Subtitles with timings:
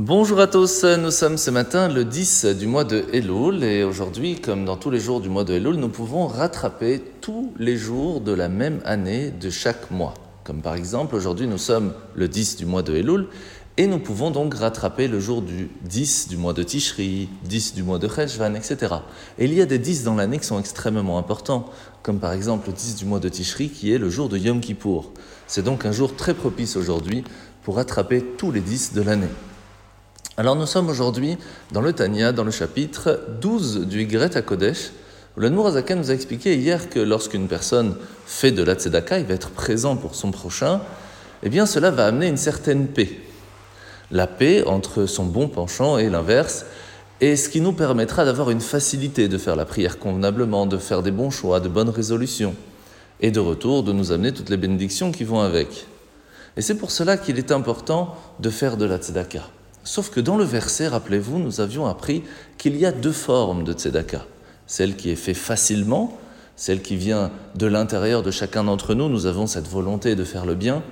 [0.00, 4.40] Bonjour à tous, nous sommes ce matin le 10 du mois de Elul et aujourd'hui,
[4.40, 8.20] comme dans tous les jours du mois de Elul, nous pouvons rattraper tous les jours
[8.20, 10.14] de la même année de chaque mois.
[10.44, 13.26] Comme par exemple, aujourd'hui nous sommes le 10 du mois de Elul
[13.76, 17.82] et nous pouvons donc rattraper le jour du 10 du mois de Tishri, 10 du
[17.82, 18.94] mois de Cheshvan, etc.
[19.36, 21.64] Et il y a des 10 dans l'année qui sont extrêmement importants,
[22.04, 24.60] comme par exemple le 10 du mois de Tishri qui est le jour de Yom
[24.60, 25.10] Kippour.
[25.48, 27.24] C'est donc un jour très propice aujourd'hui
[27.64, 29.26] pour rattraper tous les 10 de l'année.
[30.38, 31.36] Alors nous sommes aujourd'hui
[31.72, 34.92] dans le Tanya, dans le chapitre 12 du Yigret Kodesh,
[35.36, 39.26] où l'Admour Azaken nous a expliqué hier que lorsqu'une personne fait de la tzedaka, il
[39.26, 40.80] va être présent pour son prochain,
[41.42, 43.18] eh bien cela va amener une certaine paix.
[44.12, 46.66] La paix entre son bon penchant et l'inverse,
[47.20, 51.02] et ce qui nous permettra d'avoir une facilité de faire la prière convenablement, de faire
[51.02, 52.54] des bons choix, de bonnes résolutions,
[53.20, 55.88] et de retour de nous amener toutes les bénédictions qui vont avec.
[56.56, 59.42] Et c'est pour cela qu'il est important de faire de la tzedaka.
[59.88, 62.22] Sauf que dans le verset, rappelez-vous, nous avions appris
[62.58, 64.26] qu'il y a deux formes de tzedaka.
[64.66, 66.18] Celle qui est faite facilement,
[66.56, 70.44] celle qui vient de l'intérieur de chacun d'entre nous, nous avons cette volonté de faire
[70.44, 70.82] le bien.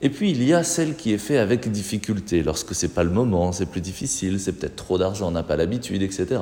[0.00, 3.10] Et puis il y a celle qui est faite avec difficulté, lorsque c'est pas le
[3.10, 6.40] moment, c'est plus difficile, c'est peut-être trop d'argent, on n'a pas l'habitude, etc.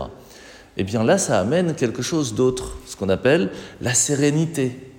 [0.78, 3.50] Eh bien là, ça amène quelque chose d'autre, ce qu'on appelle
[3.82, 4.90] la sérénité.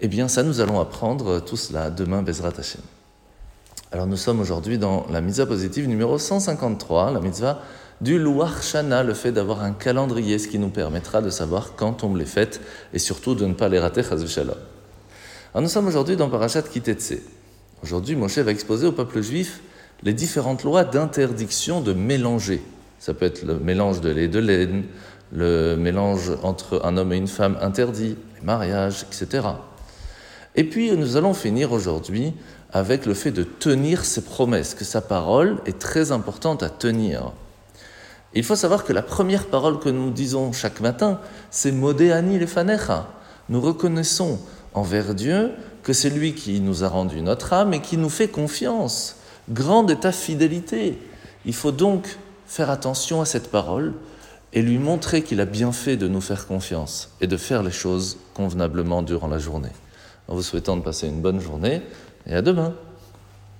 [0.00, 2.82] Eh bien ça, nous allons apprendre tout cela demain, Bezrat Hashem.
[3.90, 7.62] Alors nous sommes aujourd'hui dans la mitzvah positive numéro 153, la mitzvah
[8.02, 11.94] du Louar Shana, le fait d'avoir un calendrier, ce qui nous permettra de savoir quand
[11.94, 12.60] tombent les fêtes
[12.92, 14.56] et surtout de ne pas les rater, Shalom.
[15.54, 17.14] Alors nous sommes aujourd'hui dans Parashat Kitetse.
[17.82, 19.62] Aujourd'hui, Moshe va exposer au peuple juif
[20.02, 22.62] les différentes lois d'interdiction de mélanger.
[22.98, 24.84] Ça peut être le mélange de lait de laine,
[25.32, 29.48] le mélange entre un homme et une femme interdit, les mariages, etc.
[30.58, 32.34] Et puis nous allons finir aujourd'hui
[32.72, 37.30] avec le fait de tenir ses promesses, que sa parole est très importante à tenir.
[38.34, 41.20] Il faut savoir que la première parole que nous disons chaque matin,
[41.52, 43.06] c'est Modéani lefanecha.
[43.48, 44.40] Nous reconnaissons
[44.74, 45.52] envers Dieu
[45.84, 49.14] que c'est lui qui nous a rendu notre âme et qui nous fait confiance.
[49.48, 50.98] Grande est ta fidélité.
[51.46, 52.18] Il faut donc
[52.48, 53.94] faire attention à cette parole
[54.52, 57.70] et lui montrer qu'il a bien fait de nous faire confiance et de faire les
[57.70, 59.70] choses convenablement durant la journée.
[60.28, 61.82] En vous souhaitant de passer une bonne journée
[62.26, 62.74] et à demain.